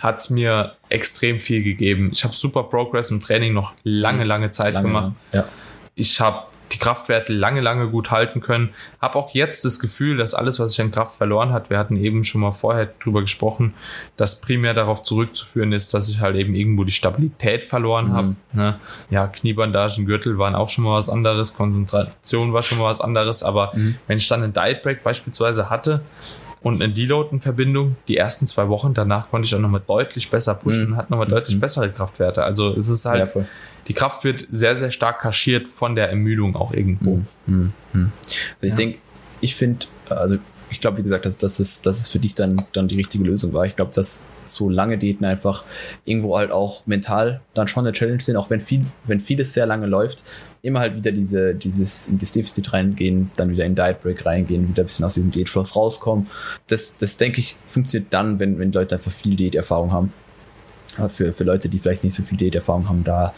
[0.01, 2.09] hat's mir extrem viel gegeben.
[2.13, 5.45] Ich habe super Progress im Training noch lange, lange Zeit lange, gemacht Ja.
[5.95, 8.69] ich habe die Kraftwerte lange, lange gut halten können.
[9.01, 11.95] Habe auch jetzt das Gefühl, dass alles, was ich an Kraft verloren hat, wir hatten
[11.97, 13.73] eben schon mal vorher drüber gesprochen,
[14.17, 18.35] dass primär darauf zurückzuführen ist, dass ich halt eben irgendwo die Stabilität verloren habe.
[18.53, 18.79] Ne?
[19.09, 23.43] Ja, Kniebandagen, Gürtel waren auch schon mal was anderes, Konzentration war schon mal was anderes,
[23.43, 23.71] aber
[24.07, 26.01] wenn ich dann einen Diet Break beispielsweise hatte,
[26.65, 27.95] und eine Deload in Verbindung.
[28.07, 30.91] Die ersten zwei Wochen danach konnte ich auch nochmal deutlich besser pushen Mhm.
[30.93, 32.43] und hatte nochmal deutlich bessere Kraftwerte.
[32.43, 33.41] Also es ist halt Ja,
[33.87, 37.21] die Kraft wird sehr, sehr stark kaschiert von der Ermüdung auch irgendwo.
[37.45, 38.11] Hm, hm.
[38.23, 38.75] Also ich Ja.
[38.77, 38.97] denke,
[39.41, 40.37] ich finde, also
[40.71, 43.23] ich glaube, wie gesagt, dass, dass, es, dass es für dich dann, dann die richtige
[43.25, 43.67] Lösung war.
[43.67, 45.63] Ich glaube, dass so lange Diäten einfach
[46.05, 49.65] irgendwo halt auch mental dann schon eine Challenge sind, auch wenn viel, wenn vieles sehr
[49.65, 50.23] lange läuft,
[50.61, 54.67] immer halt wieder diese, dieses in das Defizit reingehen, dann wieder in Diet Break reingehen,
[54.67, 56.27] wieder ein bisschen aus diesem Diätfluss rauskommen.
[56.67, 60.13] Das, das denke ich, funktioniert dann, wenn, wenn Leute einfach viel Diäterfahrung haben.
[61.09, 63.33] Für, für Leute, die vielleicht nicht so viel Diäterfahrung haben, da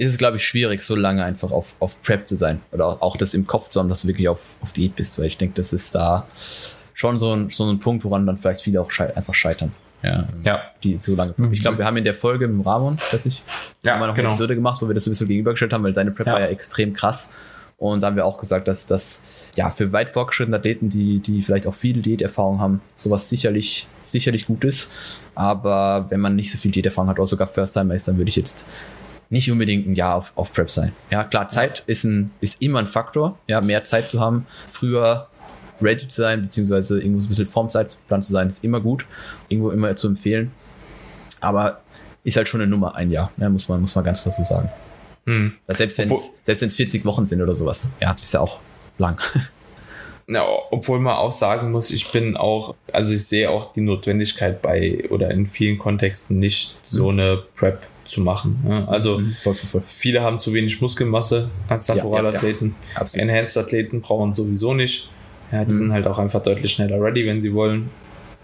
[0.00, 2.62] ist es, glaube ich, schwierig, so lange einfach auf, auf Prep zu sein.
[2.72, 5.18] Oder auch, auch das im Kopf zu haben, dass du wirklich auf, auf Diät bist,
[5.18, 6.26] weil ich denke, das ist da
[6.94, 9.72] schon so ein, so ein Punkt, woran dann vielleicht viele auch schei einfach scheitern.
[10.02, 10.26] Ja.
[10.44, 11.34] Ja, Die so lange.
[11.52, 13.42] Ich glaube, wir haben in der Folge mit dem Ramon, dass ich,
[13.82, 14.28] Ja, haben wir noch genau.
[14.28, 16.32] eine Episode gemacht, wo wir das so ein bisschen gegenübergestellt haben, weil seine Prep Ja.
[16.34, 17.30] war ja extrem krass.
[17.76, 19.24] Und da haben wir auch gesagt, dass das
[19.56, 24.46] ja für weit fortgeschrittene Athleten, die, die vielleicht auch viel Diäterfahrung haben, sowas sicherlich, sicherlich
[24.46, 24.90] gut ist.
[25.34, 28.36] Aber wenn man nicht so viel Diäterfahrung hat oder sogar First-Timer ist, dann würde ich
[28.36, 28.68] jetzt
[29.30, 30.92] nicht unbedingt ein Jahr auf, auf Prep sein.
[31.10, 33.38] Ja, klar, Zeit ist, ein, ist immer ein Faktor.
[33.46, 35.28] Ja, mehr Zeit zu haben, früher
[35.82, 39.06] ready zu sein, beziehungsweise irgendwo so ein bisschen Formzeitplan zu sein, ist immer gut.
[39.48, 40.50] Irgendwo immer zu empfehlen.
[41.40, 41.80] Aber
[42.24, 44.42] ist halt schon eine Nummer ein Jahr, ne, muss man, muss man ganz klar so
[44.42, 44.68] sagen.
[45.26, 45.52] hm.
[45.68, 47.90] Selbst wenn es selbst wenn's 40 Wochen sind oder sowas.
[48.00, 48.60] Ja, ist ja auch
[48.98, 49.18] lang.
[50.28, 54.62] Ja, obwohl man auch sagen muss, ich bin auch, also ich sehe auch die Notwendigkeit
[54.62, 58.62] bei oder in vielen Kontexten nicht so eine Prep zu machen.
[58.64, 58.86] ne?
[58.88, 59.82] Also Mhm, voll, voll, voll.
[59.88, 62.76] viele haben zu wenig Muskelmasse als Ja, ja, Naturalathleten.
[62.94, 63.22] Absolut.
[63.28, 65.10] Enhanced-Athleten brauchen sowieso nicht.
[65.52, 65.78] Ja, die Mhm.
[65.78, 67.90] sind halt auch einfach deutlich schneller ready, wenn sie wollen.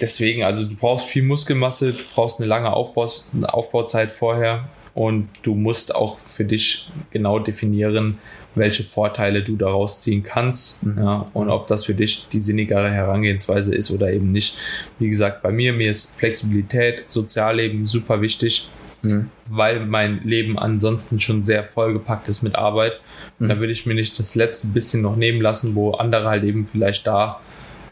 [0.00, 5.28] Deswegen, also du brauchst viel Muskelmasse, du brauchst eine lange Aufbaus eine Aufbauzeit vorher und
[5.42, 8.18] du musst auch für dich genau definieren,
[8.54, 10.98] welche Vorteile du daraus ziehen kannst Mhm.
[10.98, 14.56] ja, und ob das für dich die sinnigere Herangehensweise ist oder eben nicht.
[14.98, 18.68] Wie gesagt, bei mir, mir ist Flexibilität, Sozialleben super wichtig
[19.02, 19.30] Mhm.
[19.50, 23.00] weil mein Leben ansonsten schon sehr vollgepackt ist mit Arbeit.
[23.38, 23.48] Mhm.
[23.48, 26.66] da will ich mir nicht das letzte bisschen noch nehmen lassen, wo andere halt eben
[26.66, 27.40] vielleicht da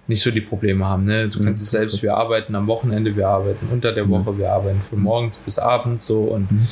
[0.06, 1.04] nicht so die Probleme haben.
[1.04, 1.28] Ne?
[1.28, 1.44] Du Mhm.
[1.46, 4.10] kennst es selbst, wir arbeiten am Wochenende, wir arbeiten unter der Mhm.
[4.10, 6.66] Woche, wir arbeiten von morgens bis abends so und Mhm.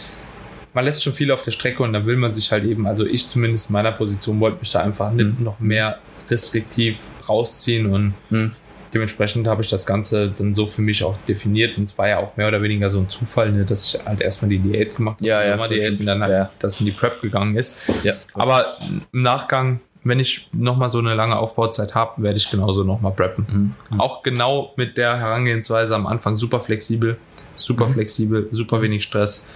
[0.75, 3.07] man lässt schon viel auf der Strecke und dann will man sich halt eben, also
[3.07, 5.45] ich zumindest in meiner Position wollte mich da einfach nicht Mhm.
[5.45, 5.99] noch mehr
[6.31, 8.53] restriktiv rausziehen und Mhm.
[8.94, 12.18] Dementsprechend habe ich das Ganze dann so für mich auch definiert und es war ja
[12.18, 15.18] auch mehr oder weniger so ein Zufall, ne, dass ich halt erstmal die Diät gemacht
[15.20, 16.50] habe, Ja, die ja, Sommerdiät voll und dann halt Ja.
[16.59, 17.76] das in die Prep gegangen ist.
[18.05, 18.14] Ja.
[18.35, 18.76] Aber
[19.12, 23.74] im Nachgang, wenn ich nochmal so eine lange Aufbauzeit habe, werde ich genauso nochmal preppen.
[23.90, 24.00] Mhm.
[24.00, 27.16] Auch genau mit der Herangehensweise am Anfang super flexibel,
[27.55, 27.92] super Mhm.
[27.92, 29.48] flexibel, super wenig Stress,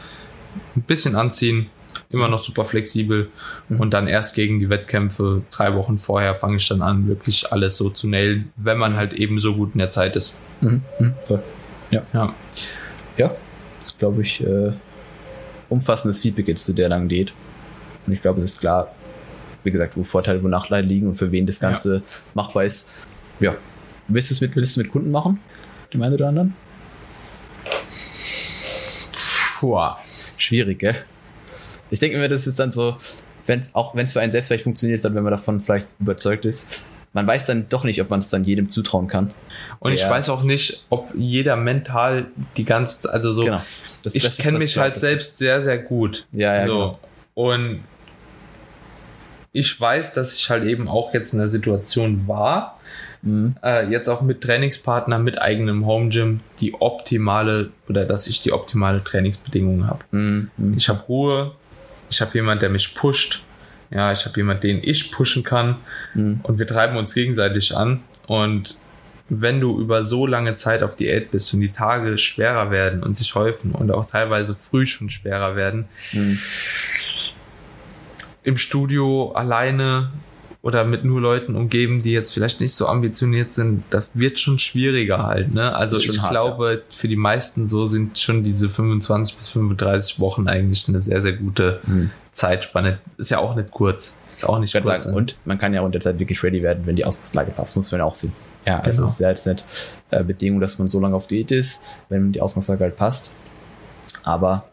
[0.75, 1.66] ein bisschen anziehen,
[2.11, 3.29] immer noch super flexibel
[3.69, 3.81] Mhm.
[3.81, 7.77] und dann erst gegen die Wettkämpfe drei Wochen vorher fange ich dann an, wirklich alles
[7.77, 10.37] so zu nailen, wenn man halt eben so gut in der Zeit ist.
[10.61, 10.83] Mhm.
[10.99, 11.14] Mhm.
[11.21, 11.42] Voll.
[11.90, 13.29] Ja, Ja,
[13.81, 14.73] das ist, glaube ich, äh,
[15.69, 17.33] umfassendes Feedback jetzt zu der langen Diät.
[18.07, 18.95] Und ich glaube, es ist klar,
[19.64, 22.03] wie gesagt, wo Vorteile, wo Nachteile liegen und für wen das Ganze
[22.35, 23.09] machbar ist.
[23.40, 23.55] Ja.
[24.09, 25.40] Willst du es mit, willst du mit Kunden machen?
[25.92, 26.55] Die einen oder anderen?
[29.59, 29.79] Puh.
[30.37, 31.05] Schwierig, gell?
[31.90, 32.96] Ich denke mir, das ist dann so,
[33.44, 36.44] wenn's, auch wenn es für einen selbst vielleicht funktioniert, dann wenn man davon vielleicht überzeugt
[36.44, 39.31] ist, man weiß dann doch nicht, ob man es dann jedem zutrauen kann.
[39.79, 40.11] Und ich Ja.
[40.11, 42.27] weiß auch nicht, ob jeder mental
[42.59, 43.61] die ganze, also so, Genau.
[44.03, 46.27] Das- ich ist, kenne mich halt selbst sehr, sehr gut.
[46.33, 46.72] Ja, ja, so.
[46.72, 46.99] genau.
[47.35, 47.81] Und
[49.53, 52.79] ich weiß, dass ich halt eben auch jetzt in der Situation war,
[53.22, 53.57] Mhm.
[53.62, 58.53] äh, jetzt auch mit Trainingspartner, mit eigenem Home Gym, die optimale oder dass ich die
[58.53, 60.01] optimale Trainingsbedingungen habe.
[60.11, 60.51] Mhm.
[60.59, 60.75] Mhm.
[60.77, 61.53] Ich habe Ruhe,
[62.11, 63.42] ich habe jemand, der mich pusht,
[63.90, 65.77] ja, ich habe jemand, den ich pushen kann
[66.14, 66.40] Mhm.
[66.42, 68.77] und wir treiben uns gegenseitig an und
[69.29, 73.16] wenn du über so lange Zeit auf Diät bist und die Tage schwerer werden und
[73.16, 76.38] sich häufen und auch teilweise früh schon schwerer werden, Mhm.
[78.45, 80.11] im Studio alleine
[80.67, 84.59] oder mit nur Leuten umgeben, die jetzt vielleicht nicht so ambitioniert sind, das wird schon
[84.59, 85.55] schwieriger halt.
[85.55, 85.73] Ne?
[85.77, 90.49] Also ich hart, glaube, für die meisten so sind schon diese 25 bis 35 Wochen
[90.49, 92.11] eigentlich eine sehr, sehr gute Mhm.
[92.33, 92.99] Zeitspanne.
[93.17, 94.17] Ist ja auch nicht kurz.
[94.35, 95.05] Ist auch nicht Ich kurz.
[95.05, 97.93] sagen, und man kann ja der Zeit wirklich ready werden, wenn die Ausgangslage passt, muss
[97.93, 98.33] man ja auch sehen.
[98.67, 99.07] Ja, also Genau.
[99.07, 99.65] es ist ja jetzt nicht
[100.11, 103.33] äh, Bedingung, dass man so lange auf Diät ist, wenn die Ausgangslage halt passt.
[104.25, 104.65] Aber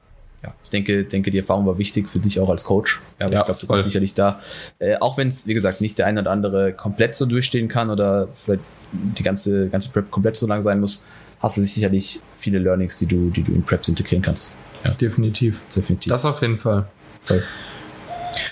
[0.44, 3.02] ja, ich denke, denke, die Erfahrung war wichtig für dich auch als Coach.
[3.20, 3.76] Ja, Ja, ich glaube, du voll.
[3.78, 4.40] kannst sicherlich da,
[4.80, 7.90] äh, auch wenn es, wie gesagt, nicht der eine oder andere komplett so durchstehen kann
[7.90, 11.02] oder vielleicht die ganze, ganze Prep komplett so lang sein muss,
[11.40, 14.56] hast du sicherlich viele Learnings, die du, die du in Preps integrieren kannst.
[15.00, 15.62] Definitiv.
[15.74, 16.10] Definitiv.
[16.10, 16.86] Das auf jeden Fall.
[17.22, 17.42] Voll.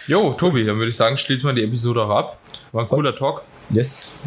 [0.08, 2.38] Jo, Tobi, dann würde ich sagen, schließen wir die Episode auch ab.
[2.72, 3.44] War ein cooler Talk.
[3.70, 4.20] Yes.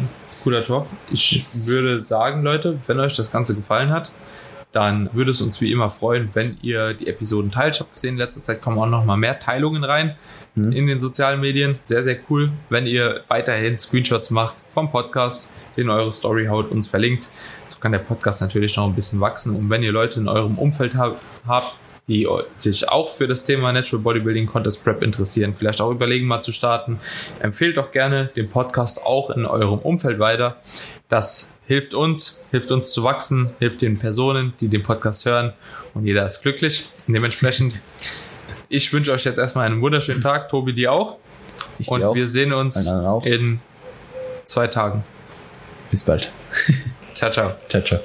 [0.43, 0.85] Cooler Talk.
[1.11, 1.67] Ich Yes.
[1.67, 4.11] würde sagen, Leute, wenn euch das Ganze gefallen hat,
[4.75, 7.75] dann würde es uns wie immer freuen, wenn ihr die Episoden teilt.
[7.75, 10.15] Ich habe gesehen, in letzter Zeit kommen auch noch mal mehr Teilungen rein
[10.55, 10.71] Mhm.
[10.71, 11.79] in den sozialen Medien.
[11.83, 12.49] Sehr, sehr cool.
[12.69, 17.27] Wenn ihr weiterhin Screenshots macht vom Podcast, den eure Story haut, uns verlinkt.
[17.67, 19.53] So kann der Podcast natürlich noch ein bisschen wachsen.
[19.55, 21.73] Und wenn ihr Leute in eurem Umfeld hab, habt,
[22.07, 26.41] die sich auch für das Thema Natural Bodybuilding Contest Prep interessieren, vielleicht auch überlegen mal
[26.41, 26.99] zu starten,
[27.39, 30.57] empfehlt doch gerne den Podcast auch in eurem Umfeld weiter.
[31.09, 35.53] Das hilft uns, hilft uns zu wachsen, hilft den Personen, die den Podcast hören
[35.93, 36.85] und jeder ist glücklich.
[37.07, 37.75] Und dementsprechend,
[38.69, 41.17] ich wünsche euch jetzt erstmal einen wunderschönen Tag, Tobi dir auch.
[41.79, 42.15] Ich Und auch.
[42.15, 42.87] wir sehen uns
[43.25, 43.59] in
[44.45, 45.03] zwei Tagen.
[45.89, 46.31] Bis bald.
[47.13, 47.51] Ciao, ciao.
[47.69, 47.99] Ciao, ciao.